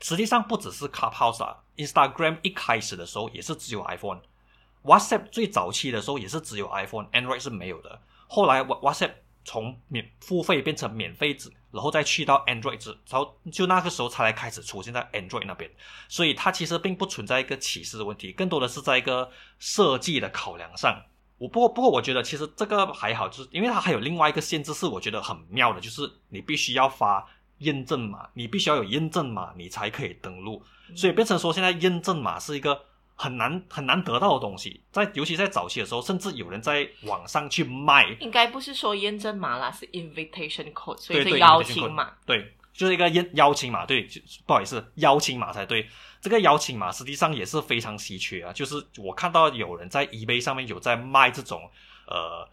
[0.01, 8.01] 实际上不只是 Clubhouse，Instagram 一开始的时候也是只有 iPhone，WhatsApp 最早期的时候也是只有 iPhone，Android 是没有的。
[8.27, 9.13] 后来 WhatsApp
[9.45, 15.69] 从免付费变成免费制，然后再去到 Android 制，然后就那个时候才来开始出现在 Android 那边，
[16.07, 21.01] 所以它其实并不存在一个歧视的问题，更多的是在一个设计的考量上。
[21.37, 27.25] 我不过不过我觉得其实这个还好，就是因为它还有另外一个限制是我觉得很妙的，就是你必须要发
[27.59, 30.63] 验证码，你必须要有验证码你才可以登录，
[30.95, 32.88] 所以变成说现在验证码是一个。
[33.21, 38.07] 很难很难得到的东西，在尤其在早期的时候，甚至有人在网上去卖。
[38.21, 42.13] 应该不是说验证码啦，是 invitation code，所以是邀请码。
[42.25, 43.85] 对，就是一个邀邀请码。
[43.85, 44.07] 对，
[44.45, 45.85] 不好意思，邀请码才对。
[46.21, 48.53] 这个邀请码实际上也是非常稀缺啊。
[48.53, 51.69] 就是我看到有人在 eBay 上面有在卖这种
[52.07, 52.47] 呃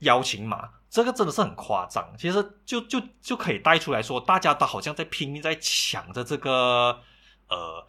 [0.00, 2.06] 邀请码，这个真的是很夸张。
[2.18, 7.00] 其实就就就可以带出来说，大家都好像在拼命在抢着这个
[7.48, 7.86] 呃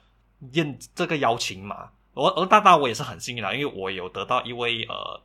[0.53, 1.89] 验这个邀请码。
[2.13, 5.21] 我我大大我也是很幸运啦，因为我有得到一位呃，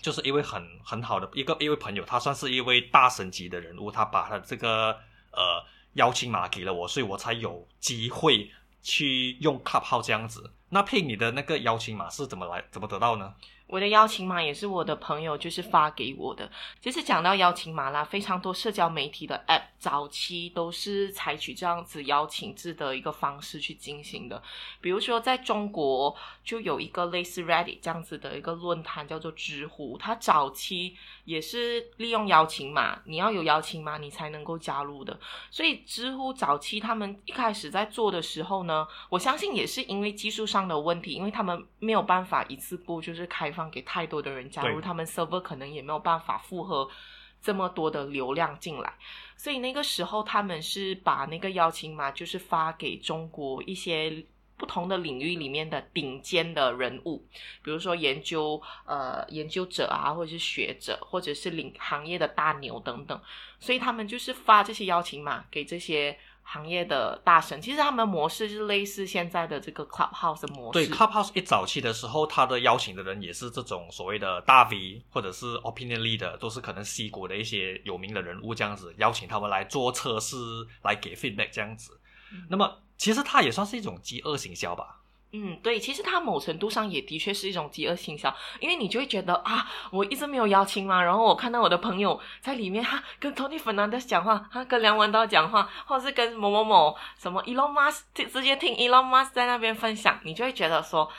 [0.00, 4.92] 就是一位很很好的一个一位朋友，他算是一位大神级的人物，他把他这个
[5.32, 5.64] 呃
[5.94, 10.52] 邀请码给了我，所以我才有机会去用卡号这样子。
[10.68, 13.34] 那配你的那个邀请码是怎么来怎么得到呢？
[13.70, 16.50] 我的邀请码也是我的朋友就是发给我的。
[16.80, 24.42] 其实讲到邀请码啦，非常多社交媒体的 App 早期都是采取这样子邀请制的一个方式去进行的。
[24.80, 30.96] 比如说在中国就有一个类似 Reddit 这样子的一个论坛叫做知乎，它早期
[31.30, 35.16] 也是利用邀请码，你要有邀请码你才能够加入的。
[35.48, 43.60] 所以知乎早期他们一开始在做的时候呢，我相信也是因为技术上的问题，因为他们没有办法一次过就是开放。
[43.70, 46.88] 给太多的人加入，他们 server 可能也没有办法负荷
[47.40, 48.92] 这么多的流量进来，
[49.36, 54.24] 所以那个时候他们是把那个邀请码就是发给中国一些
[54.60, 57.26] 不同的领域里面的顶尖的人物，
[57.64, 63.20] 比如说研究呃研究者啊，或者是学者，或者是领行业的大牛等等，
[63.58, 66.16] 所以他们就是发这些邀请码给这些。
[66.42, 70.84] 行业的大神，其实他们模式是类似现在的这个 Clubhouse 的模式。
[70.84, 80.36] 对，Clubhouse 一早期的时候，他的邀请的人也是这种所谓的大 V 或者是 Opinion Leader，都是可能 C 国的一些有名的人物这样子，邀请他们来做测试，
[80.82, 82.00] 来给 feedback 这样子。
[82.48, 84.98] 那么，其实它也算是一种饥饿行销吧。
[85.32, 101.10] 嗯，对，其实它某程度上也的确是一种饥饿营销，因为你就会觉得啊，我一直没有邀请嘛，然后我看到我的朋友在里面，他跟 Tony Fernandez 讲话，他跟梁文道讲话，或是跟某某某什么 Elon Musk 直接听 Elon Musk 在那边分享，你就会觉得说。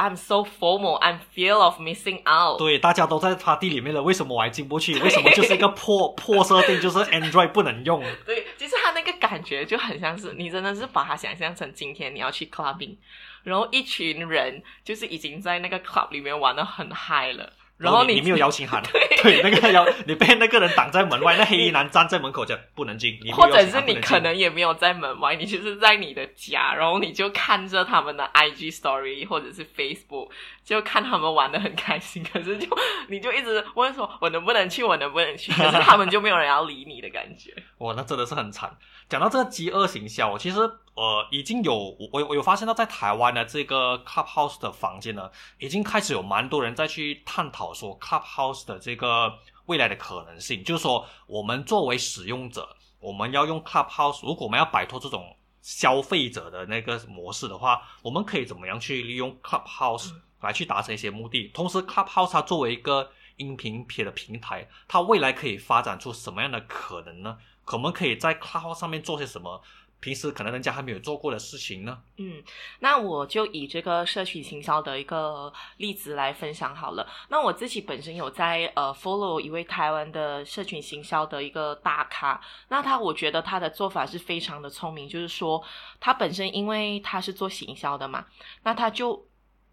[0.00, 0.98] I'm so formal.
[1.02, 2.58] I'm fear of missing out.
[2.58, 4.98] 对，大家都在 party 里面了，为什么我还进不去？
[5.00, 8.02] 为什么就是一个破 破设定，就是 Android 不能用？
[8.24, 12.96] 对，其实他那个感觉就很像是你真的是把它想象成今天你要去 clubbing，
[13.42, 17.52] 然后一群人就是已经在那个 club 里面玩的很嗨了。
[17.80, 18.82] 然后你没有邀请函，
[19.22, 19.42] 对。
[19.42, 30.30] 那个邀你被那个人挡在门外，那黑衣男站在门口讲不能进，你或者是你可能也没有在门外，你就是在你的家，然后你就看着他们的 IG Story 或者是 Facebook，
[30.64, 32.66] 就看他们玩的很开心，可是就
[33.08, 37.54] 你就一直问说，我能不能去，我能不能去，可是他们就没有人要理你的感觉。
[37.78, 38.70] 哇，那真的是很惨。
[39.10, 40.60] 讲到这个饥饿行销，其实
[40.94, 49.34] 呃已经有我我有发现到在台湾的这个 Clubhouse 的房间呢，已经开始有蛮多人在去探讨说 Clubhouse 的这个
[49.66, 52.68] 未来的可能性，就是说我们作为使用者，
[53.00, 61.48] 我们要用 Clubhouse，如果我们要摆脱这种消费者的那个模式的话，我们可以怎么样去利用 Clubhouse 来去达成一些目的？
[61.48, 67.36] 同时，Clubhouse 它作为一个音频片的平台，它未来可以发展出什么样的可能呢？
[67.72, 69.60] 我们可以在跨行上面做些什么？
[70.00, 71.98] 平时可能人家还没有做过的事情呢？
[72.16, 72.42] 嗯，
[72.78, 77.06] 那我就以这个社群行销的一个例子来分享好了。
[77.28, 85.62] 那我自己本身有在呃 follow 一位台湾的社群行销的一个大咖，那他我觉得他的做法是非常的聪明，就是说
[86.00, 88.24] 他本身因为他是做行销的嘛，
[88.62, 89.26] 那他就。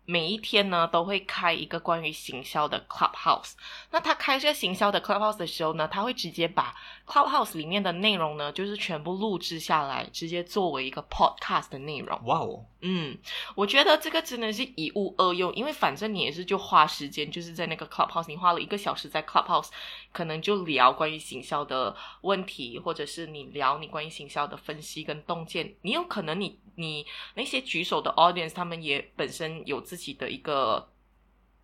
[0.09, 3.51] 每一天呢，都会开一个关于行销的 Clubhouse。
[3.91, 6.73] 那他开这个行销的 Clubhouse 的时候呢，他会直接把
[7.05, 12.17] Clubhouse 里面的内容呢，就是全部录制下来，直接作为一个 Podcast 的内容。
[12.23, 12.63] 哇哦！
[12.89, 13.17] 嗯，
[13.53, 19.67] 我觉得这个真的是一物二用，因为反正你也是就花时间，就是在那个 Clubhouse，你花了一个小时在 Clubhouse，
[20.13, 30.89] 可能就聊关于行销的问题，或者是你聊你关于行销的分析跟洞见，你有可能你你那些举手的 audience，他们也本身有自己的一个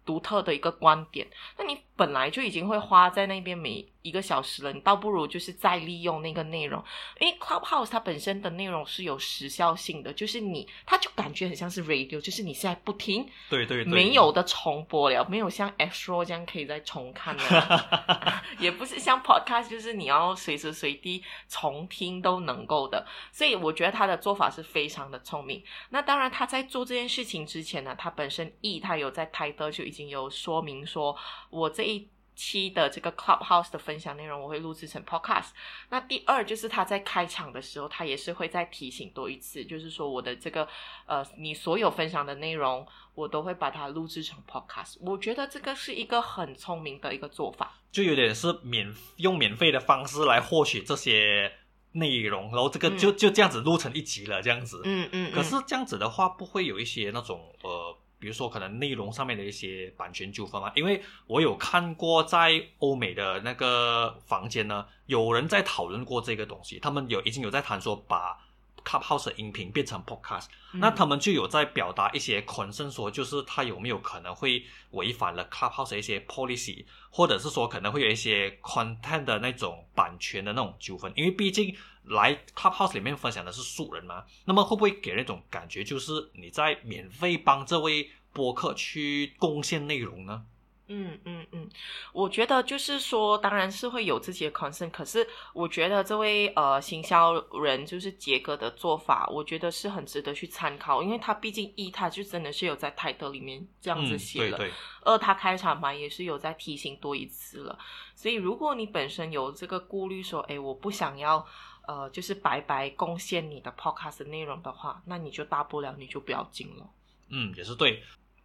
[0.05, 1.25] 独特的一个观点，
[1.57, 3.86] 那你本来就已经会花在那边每。
[4.03, 6.84] 一个小时了，你倒不如就是再利用那个内容，
[7.21, 25.63] 因为 Clubhouse 它本身的内容是有时效性的，就是你，它就感觉很像是 radio，就是你现在不听，对对，没有的重播了，没有像 Astro 这样可以再重看的， 也不是像 Podcast，就是你要随时随地重听都能够的，所以我觉得他的做法是非常的聪明。
[25.91, 31.15] 那当然他在做这件事情之前呢，他本身 E 他有在 title 就已经有说明说，
[31.49, 31.92] 我这一。
[32.36, 35.49] 期的这个 Clubhouse 的分享内容，我会录制成 Podcast。
[35.89, 40.67] 那第二就是他在开场的时候，他也是会再提醒多一次，就是说我的这个
[41.06, 44.97] 呃，你所有分享的内容，我都会把它录制成 Podcast。
[45.01, 51.51] 我觉得这个是一个很聪明的一个做法，就有点是免用免费的方式来获取这些
[51.91, 54.82] 内容，然后这个就就这样子录成一集了，这样子。
[54.86, 55.32] 嗯嗯。
[55.32, 57.95] 可是这样子的话，不会有一些那种呃。
[58.23, 68.38] 比如说，可能内容上面的一些版权纠纷啊，因为我有看过在欧美的那个房间呢，有人在讨论过这个东西，他们有已经有在谈说把
[68.85, 81.75] Clubhouse 音频变成 Podcast，那他们就有在表达一些 concern，说就是他有没有可能会违反了 Clubhouse 一些 policy，或者是说可能会有一些 content 的那种版权的那种纠纷，因为毕竟。
[82.07, 84.25] 来 Clubhouse 里面分享的是素人嘛？
[84.43, 90.43] 那么会不会给人一种感觉，就是你在免费帮这位播客去贡献内容呢？
[90.87, 91.69] 嗯嗯嗯，
[92.11, 104.71] 我觉得就是说，当然是会有自己的 concern，可是我觉得这位呃行销人就是杰哥的做法，我觉得是很值得去参考，因为他毕竟一他就真的是有在 title 里面这样子写了，嗯、对对
[105.03, 107.79] 二他开场白也是有在提醒多一次了，
[108.13, 111.45] 所以如果你本身有这个顾虑说，哎，我不想要
[111.87, 116.89] 呃就是白白贡献你的 podcast 内容的话，那你就大不了你就不要进了。
[117.29, 118.03] 嗯，也是对。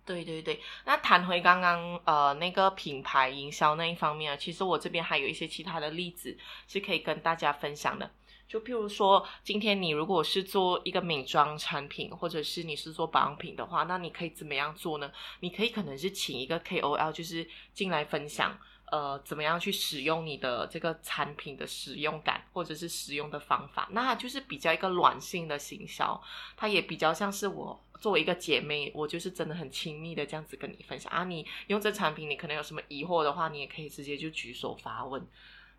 [0.09, 6.35] 对对对，那谈回刚刚呃那个品牌营销那一方面啊，其实我这边还有一些其他的例子
[6.67, 8.11] 是可以跟大家分享的。
[8.49, 15.13] 就譬如说，今天你如果是做一个美妆产品，或者是你是做保养品的话，那你可以怎么样做呢？
[15.41, 18.59] 你可以可能是请一个 KOL，就是进来分享，
[18.91, 23.89] 呃，怎么样去使用你的这个产品的使用感，或者是使用的方法。
[23.93, 26.21] 那就是比较一个软性的行销，
[26.57, 27.85] 它也比较像是我。
[28.01, 31.25] 作为一个姐妹，我就是真的很亲密的这样子跟你分享啊。
[31.25, 35.21] 你用这产品，你可能有什么疑惑的话，你也可以直接就举手发问，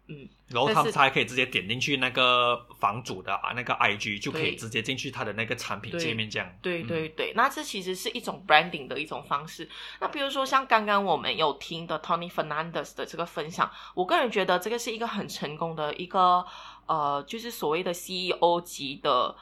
[0.10, 0.28] 嗯。
[0.50, 6.50] 然后他们才可以直接点进去那个房主的啊那个 IG，就可以直接进去他的那个产品界面这样。
[6.62, 9.70] 对对对，那这其实是一种 branding 的一种方式。
[10.02, 16.44] 那比如说像刚刚我们有听的 Tony Fernandez 的这个分享，我个人觉得这个是一个很成功的一个
[16.88, 19.36] 呃，就是所谓的 CEO 级的。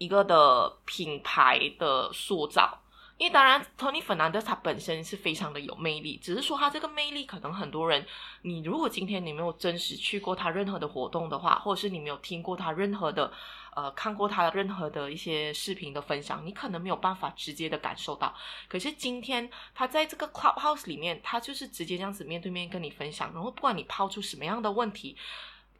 [0.00, 2.79] 一个的品牌的塑造，
[3.20, 8.06] 因为当然，Tony Fernandez 他本身是非常的有魅力，只是说他这个魅力可能很多人，
[8.40, 13.30] 你如果今天你没有真实去过他任何的活动的话，或者是你没有听过他任何的
[13.76, 18.34] 呃看过他任何的一些视频的分享，你可能没有办法直接的感受到。
[18.66, 25.14] 可是今天他在这个 Clubhouse 里面，他就是直接这样子面对面跟你分享，然后不管你抛出什么样的问题。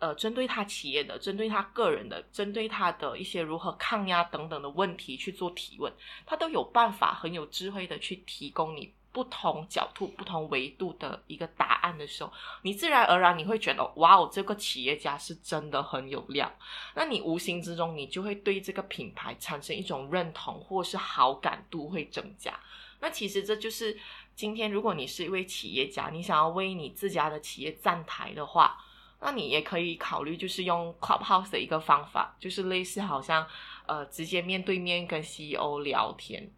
[0.00, 5.92] 呃，针对他企业的、针对他个人的、针对他的一些如何抗压等等的问题去做提问，
[6.24, 12.32] 他都有办法很有智慧的去提供你不同角度、不同维度的一个答案的时候，
[12.62, 16.50] 你自然而然你会觉得，哇哦，这个企业家是真的很有料。
[16.94, 22.58] 那你无形之中，你就会对这个品牌产生一种认同，或是好感度会增加。
[23.00, 23.98] 那其实这就是
[24.34, 28.78] 今天，如果你是一位企业家，你想要为你自家的企业站台的话。
[29.20, 33.46] 那你也可以考虑，就是用 Clubhouse 的一个方法，就是类似好像
[33.86, 36.50] 呃直接面对面跟 CEO 聊天。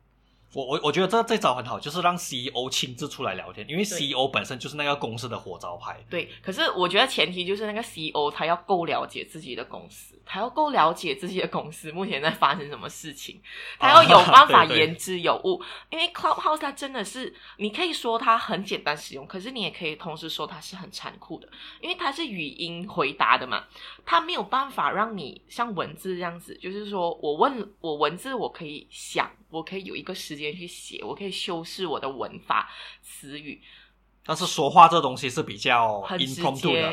[0.54, 6.04] 我我我觉得这这招很好，就是让 CEO 亲自出来聊天，因为 CEO 本身就是那个公司的火招牌。
[6.10, 13.40] 对，可是我觉得前提就是那个 CEO 他要够了解自己的公司，他要够了解自己的公司目前在发生什么事情，
[13.78, 15.62] 他要有 办法言之有物。
[15.90, 21.48] 因为 Clubhouse 它真的是，你可以说它很简单使用，可是你也可以同时说它是很残酷的，
[21.80, 23.64] 因为它是语音回答的嘛，
[24.04, 29.30] 它没有办法让你像文字这样子，就是说我问我文字我可以想。
[29.52, 32.70] 我可以有一个时间去写，我可以修饰我的文法
[33.02, 33.60] 词语。
[34.24, 36.40] 但是说话这东西是比较很直接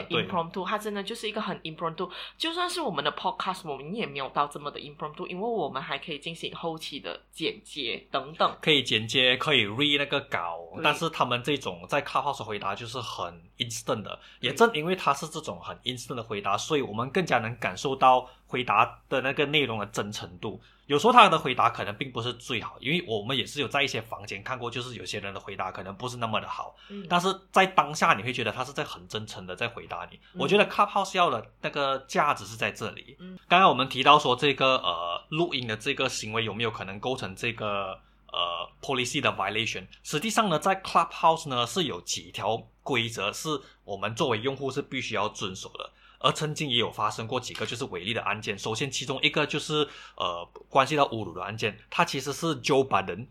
[0.10, 2.10] ，impromptu，它真的就是一个很 impromptu。
[2.40, 8.58] 就算是我们的 podcast，我们也没有到这么的 impromptu，因为我们还可以进行后期的剪接等等。
[8.60, 14.20] 可以剪接，可以 read 那个稿，但是他们这种在 clubhouse 回答就是很 instant 的。
[14.40, 20.60] 也正因为它是这种很 instant 的回答，所以我们更加能感受到回答的那个内容的真诚度。
[20.88, 26.76] 有时候他的回答可能并不是最好，因为我们也是有在一些房间看过，就是有些人的回答可能不是那么的好。
[26.90, 30.20] 嗯，但是在当下你会觉得他是在很真诚的在回答你。
[30.34, 33.16] 我觉得 Clubhouse 要的那个价值是在这里。
[33.20, 37.92] 嗯，刚刚我们提到说这个呃录音的这个行为有没有可能构成这个
[38.32, 39.86] 呃 policy 的 violation？
[40.02, 43.48] 实际上呢，在 Clubhouse 呢是有几条规则是
[43.84, 45.89] 我们作为用户是必须要遵守的。
[46.20, 48.60] 而曾经也有发生过几个就是违例的案件。
[48.60, 53.28] 首先，其中一个就是呃关系到侮辱的案件，他其实是 Joe Biden，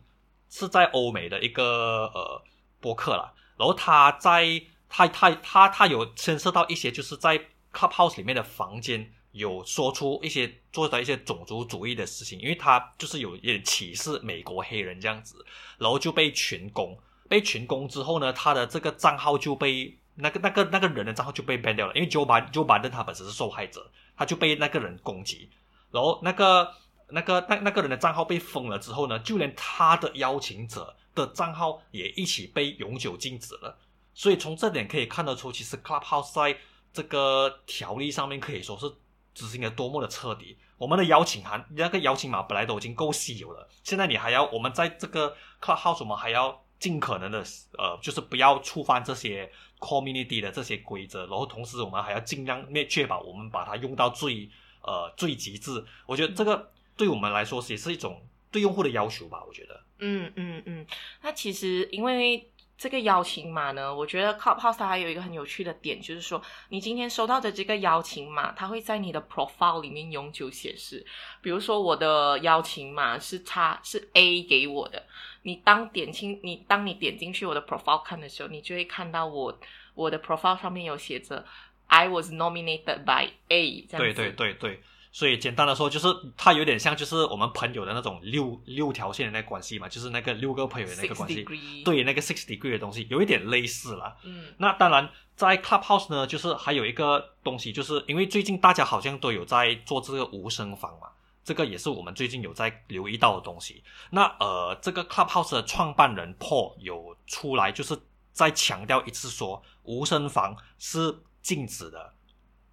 [0.48, 2.42] 是在欧美的一个呃
[2.80, 3.34] 博客了。
[3.58, 7.38] 然后他在他他他他有牵涉到一些就是在
[7.72, 15.44] Clubhouse 里面的房间有说出一些做的一些种族主义的事情，因为他就是有一点歧视美国黑人这样子，
[15.76, 16.98] 然后就被群攻。
[17.28, 19.97] 被群攻之后呢，他的这个账号就被。
[20.20, 25.48] 那个那个那个人的账号就被 ban 掉了，因为 Joe Biden Joe Biden 他本身是受害者，他就被那个人攻击，
[25.92, 26.74] 然后那个
[27.10, 33.78] 那个那那个人的账号被封了之后呢，就连他的邀请者的账号也一起被永久禁止了。
[34.12, 36.58] 所以从这点可以看得出，其实 Clubhouse 在
[36.92, 38.92] 这个条例上面可以说是
[39.32, 40.58] 执行的多么的彻底。
[40.76, 47.44] 我们的邀请函那个邀请码本来都已经够稀有了，现在你还要我们在这个 Clubhouse 我们还要尽可能的
[47.78, 49.52] 呃，就是不要触犯这些。
[49.78, 54.48] Community 的这些规则，然后同时我们还要尽量确保我们把它用到最
[54.82, 55.84] 呃最极致。
[56.06, 59.42] 我觉得这个对我们来说也是一种对用户的要求吧。
[59.46, 60.86] 我觉得，嗯嗯嗯。
[61.22, 71.04] 那其实因为这个邀请码呢，我觉得 Clubhouse 它还有一个很有趣的点，就是说你今天收到的这个邀请码，它会在你的 profile 里面永久显示。
[71.42, 75.04] 比如说我的邀请码是叉是 A 给我的，
[75.42, 79.58] 你当点进你当你点进去我的 profile 看的时候，你就会看到我
[79.94, 81.44] 我的 profile 上面有写着
[81.88, 84.14] I was nominated by A 这样子。
[84.14, 86.06] 对对对对，所以简单的说，就是
[86.36, 91.44] 它有点像就是我们朋友的那种六六条线的那个关系嘛，就是那个六个朋友的那个关系
[91.84, 94.16] 对那个 six degree 的东西有一点类似了。
[94.24, 101.08] 嗯那当然，在 Clubhouse 呢，就是还有一个东西，就是因为最近大家好像都有在做这个无声房嘛，
[101.42, 103.82] 这个也是我们最近有在留意到的东西。
[104.10, 107.98] 那呃，这个 Clubhouse 的创办人 Paul 有出来，就是
[108.32, 112.12] 再强调一次说，无声房是禁止的。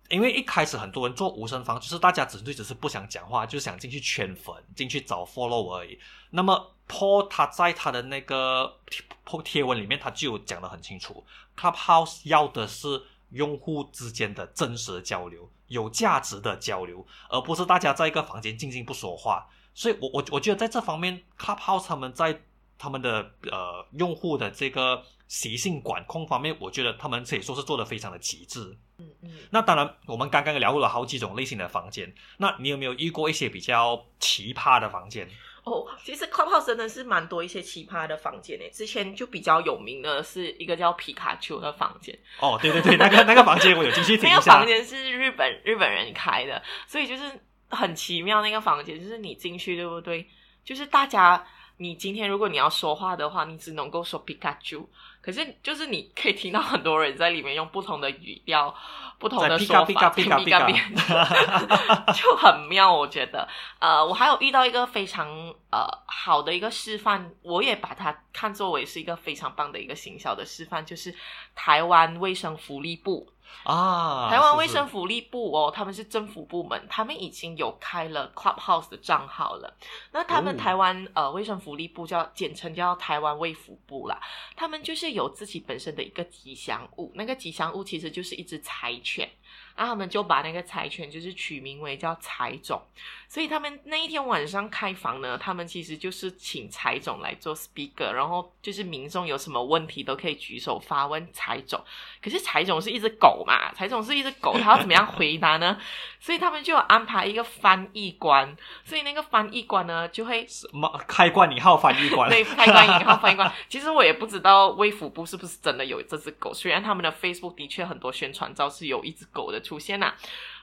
[0.10, 5.98] 因为一开始很多人做无声房，就是大家纯粹只是不想讲话，就是想进去圈粉，进去找 follow 而已。
[6.30, 9.04] 那么 Paul 他在他的那个贴
[9.44, 11.26] 贴文里面，他就讲得很清楚
[11.58, 13.02] ，Clubhouse 要的是
[13.32, 19.48] 用户之间的真实交流，有价值的交流，而不是大家在一个房间静静不说话。
[19.74, 22.40] 所以我我我觉得在这方面，Clubhouse 他们在
[22.78, 28.78] 他们的呃用户的这个习性管控方面，我觉得他们可以说是做的非常的极致。
[28.98, 29.32] 嗯嗯。
[29.52, 35.28] 那当然，我们刚刚聊过了好几种类型的房间，那你有没有遇过一些比较奇葩的房间？
[35.64, 38.70] 哦，其实 Clubhouse 真的是蛮多一些奇葩的房间诶。
[38.70, 44.64] 之前就比较有名的是一个叫皮卡丘的房间，哦，对对对，那个那个房间我有进去听那个房。
[44.64, 47.24] 间是日本日本人开的，所以就是
[47.70, 48.44] 很奇妙。
[48.44, 50.30] 那个房间就是你进去，对不对？
[50.64, 51.44] 就是大家，
[51.78, 54.88] 你今天如果你要说话的话，你只能够说皮卡丘，
[55.26, 58.72] 可是就是你可以听到很多人在里面用不同的语调、
[59.18, 60.14] 不同的说法，
[62.14, 62.94] 就很妙。
[62.94, 63.48] 我觉得，
[63.80, 65.28] 呃，我还有遇到一个非常
[65.72, 71.12] 呃好的一个示范，我也把它看作为是一个非常棒的一个行销的示范，就是
[71.56, 73.28] 台湾卫生福利部。
[73.64, 79.76] 啊，台湾卫生福利部哦，他们是政府部门，他们已经有开了 Clubhouse 的账号了。
[80.12, 84.20] 那他们哦台湾、呃卫生福利部叫简称叫台湾卫福部啦，
[84.56, 89.30] 他们就是有自己本身的一个吉祥物，那个吉祥物其实就是一只柴犬。
[89.76, 92.82] 然后他们就把那个柴犬就是取名为叫柴总，
[93.28, 101.84] 所以他们那一天晚上开房呢，他们其实就是请柴总来做 speaker，然后就是民众有什么问题都可以举手发问柴总。
[102.22, 105.78] 可是柴总是一只狗嘛，柴总是一只狗，他要怎么样回答呢？
[106.20, 112.30] 所以他们就有安排一个翻译官，所以那个翻译官呢就会什么开关引号翻译官？
[112.32, 113.52] 对，开关引号翻译官。
[113.70, 120.14] 其实我也不知道卫福部是不是真的有这只狗，虽然他们的 Facebook 的确很多宣传照是有一只狗的出现呐、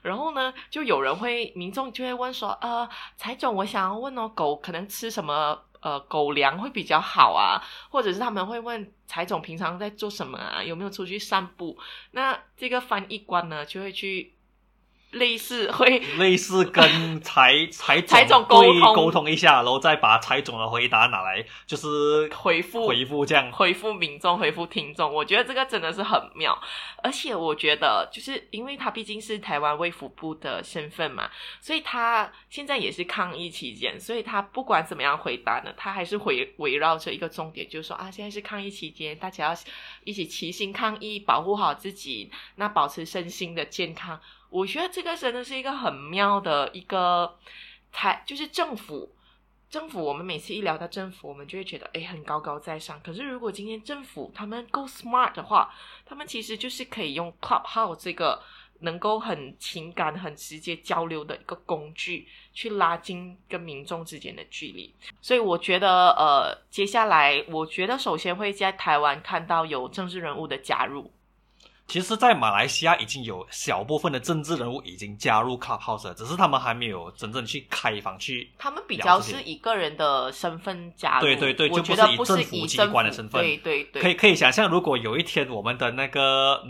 [0.02, 5.58] 然后呢，就有人会，民众就会问说，呃，财总，我想要问哦，狗可能吃什么？
[5.82, 7.58] 呃，狗粮会比较好啊，
[7.90, 11.76] 或者是他们会问财总平常在做什么啊，有没有出去散步？
[12.12, 14.32] 那这个翻译官呢，就会去
[15.12, 23.50] 类似会 类似跟财财财总沟通沟通一下，然后再把财总的回答拿来就是回复回复这样。
[23.52, 26.58] 回复民众、回复听众，我觉得这个真的是很妙。
[27.02, 39.60] 而且我觉得，就是因为他毕竟是台湾卫福部的身份嘛，所以他现在也是抗疫期间，所以他不管怎么样回答呢，他还是回围绕着一个重点，就是说啊，现在是抗疫期间，大家要
[40.04, 44.18] 一起齐心抗疫，保护好自己，那保持身心的健康。
[44.52, 47.38] 我觉得这个真的是一个很妙的一个
[47.90, 49.14] 台，就是政府。
[49.70, 53.00] 政府，我们每次一聊到政府，我们就会觉得诶很高高在上。
[53.02, 55.74] 可是如果今天政府他们够 smart 的话，
[56.04, 58.42] 他们其实就是可以用 Clubhouse 这个
[58.80, 64.94] 能够很情感、很直接交流的一个工具，去拉近跟民众之间的距离。
[65.22, 71.10] 所以我觉得，呃，接下来我觉得首先会在台湾看到有政治人物的加入。
[71.92, 78.50] 其实，在马来西亚已经有小部分的政治人物已经加入 Clubhouse，了只是他们还没有真正去开房去。
[78.56, 86.64] 他们比较是以个人的身份加入，对对对就不是以政府机关的身份对对对，可以可以想象，如果有一天我们的那个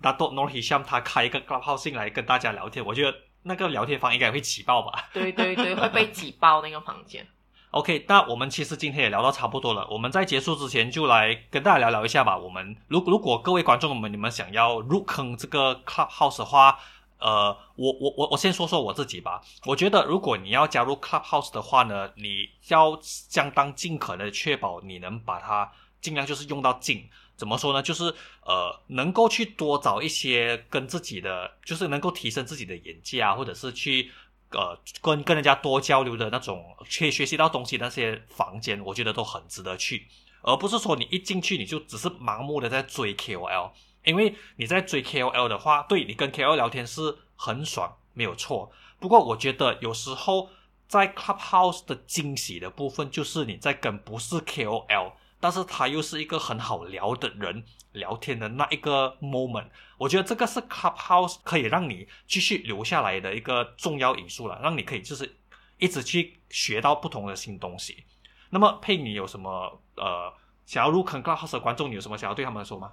[0.00, 5.10] Dato Nor Hisham 他开一个 Clubhouse 进来跟大家聊天，我觉得那个聊天房应该会挤爆吧。
[5.12, 7.26] 对对对，会被挤爆那个房间。
[7.74, 12.38] OK，那我们其实今天也聊到差不多了，我们在结束之前就来跟大家聊聊一下吧。
[12.38, 16.78] 我们如如果各位观众们你们想要入坑这个 Clubhouse 的话，
[17.18, 19.40] 呃，我我我我先说说我自己吧。
[19.64, 27.04] 我觉得如果你要加入 Clubhouse 的话呢，你要相当尽可能确保你能把它尽量就是用到尽。
[27.36, 27.82] 怎么说呢？
[27.82, 28.04] 就是
[28.46, 34.08] 呃，能够去多找一些跟自己的，就是能够提升自己的眼界啊，或者是去
[34.50, 40.06] 呃跟跟人家多交流的那种，去学习到东西那些房间，我觉得都很值得去。
[40.42, 43.70] 而不是说你一进去你就只是盲目的在追 KOL。
[44.04, 48.70] 因为你在追 KOL 的话，对你跟 KOL 聊天是很爽，没有错。
[49.00, 50.50] 不过我觉得有时候
[50.86, 55.12] 在 Clubhouse 的惊喜的部分，就是你在跟不是 KOL，
[55.44, 59.66] 但是他又是一个很好聊的人聊天的那一个 moment。
[59.98, 65.36] 我觉得这个是 Clubhouse 可以让你继续留下来的一个重要因素了，让你可以就是
[65.76, 68.04] 一直去学到不同的新东西。
[68.48, 70.32] 那么佩你有什么呃
[70.64, 72.92] 想要入坑 Clubhouse 的观众，你有什么想要对他们说吗？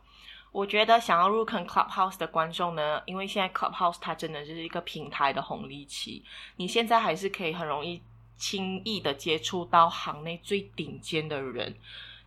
[0.52, 6.26] 我觉得想要入坑 Clubhouse 的观众呢，因为现在 Clubhouse 它真的就是一个平台的红利期，
[6.58, 8.02] 你现在还是可以很容易
[8.36, 11.74] 轻易的接触到行内最顶尖的人，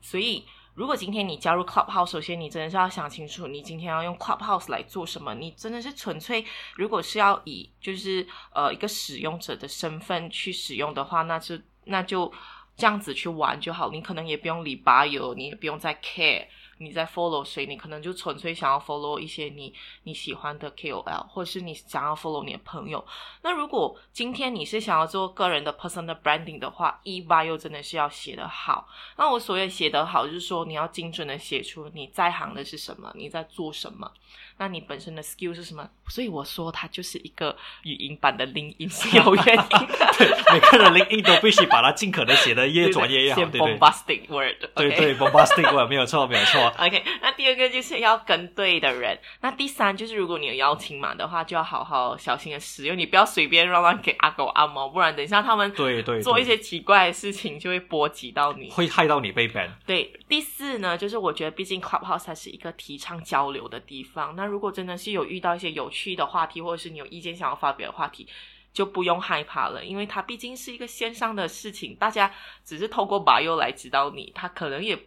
[0.05, 0.45] 所以
[0.75, 6.45] 如果今天你加入 Clubhouse，首先你真的是要想清楚，你今天要用 Clubhouse 来做什么，你真的是纯粹
[6.77, 12.31] 如果是要以就是呃一个使用者的身份去使用的话，那就那就
[12.77, 16.47] 这样子去玩就好，你可能也不用理吧友，你也不用再 care。
[16.79, 17.67] 你在 follow 谁？
[17.67, 23.05] 你可能就纯粹想要 follow 一些你你喜欢的 KOL，或者是你想要 follow 你的朋友。
[23.43, 28.89] 那如果今天你是想要做个人的 personal branding 的话，e bio 真的是要写得好。
[29.17, 34.11] 那我所谓写得好，就是说你要精准的写出你在行的是什么，你在做什么。
[34.57, 35.89] 那你本身的 skill 是什么？
[36.09, 40.05] 所以我说它就是一个语音版的 LinkedIn 是有原因的。
[40.19, 43.61] 对，每个人 LinkedIn 都必须把它尽可能写的越专业越好， 对对。
[43.61, 46.61] Bombastic word，对对，Bombastic word 没有错，没有错。
[46.79, 49.19] OK，那第二个就是要跟对的人。
[49.41, 59.69] 那第三就是如果你有邀请码的话，就要好好小心的使用，你不要随便乱乱给阿狗阿猫，不然等一下他们对对做一些奇怪的事情，就会波及到你，会害到你被 ban。
[59.85, 68.29] 对，第四呢，就是我觉得毕竟 Clubhouse 它是一个提倡交流的地方，那那如果真的是有遇到一些有趣的话题，或者是你有意见想要发表的话题，
[68.75, 72.31] 就不用害怕了，因为它毕竟是一个线上的事情，大家
[72.63, 74.99] 只是透过 bio 来指导你，他可能也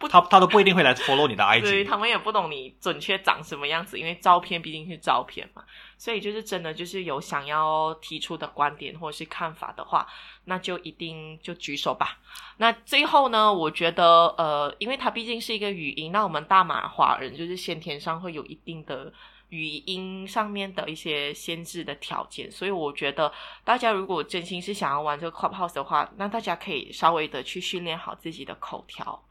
[0.00, 5.62] 不，他他都不一定会来 follow 你的 IG， 对他们也不懂你准确长什么样子，因为照片毕竟是照片嘛，
[5.98, 10.06] 所以就是真的就是有想要提出的观点或者是看法的话，
[10.46, 12.18] 那就一定就举手吧。
[12.56, 19.12] 那最后呢，我觉得呃，因为它毕竟是一个语音，那我们大马华人就是先天上会有一定的
[19.50, 23.30] 语音上面的一些限制的条件，所以我觉得
[23.64, 29.22] 大家如果真心是想要玩这个 Clubhouse 的话，那大家可以稍微的去训练好自己的口条。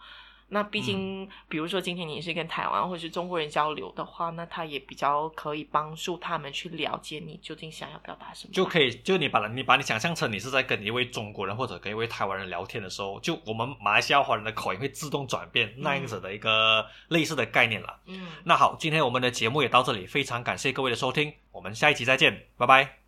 [0.49, 8.53] 那毕竟，比如说今天你是跟台湾或者是中国人交流的话，那他也比较可以帮助他们去了解你究竟想要表达什么。
[8.53, 17.99] 就可以，就你把你把你想象成你是在跟一位中国人或者跟一位台湾人聊天的时候，就我们马来西亚华人的口音会自动转变那样子的一个类似的概念了。
[18.07, 22.98] 嗯，那好，今天我们的节目也到这里，非常感谢各位的收听，我们下一期再见，拜拜。